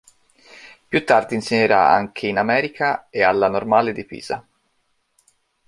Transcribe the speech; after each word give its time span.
Più 0.87 1.05
tardi 1.05 1.35
insegnerà 1.35 1.91
anche 1.91 2.25
in 2.25 2.39
America 2.39 3.05
e 3.11 3.21
alla 3.21 3.47
Normale 3.49 3.93
di 3.93 4.03
Pisa. 4.03 4.43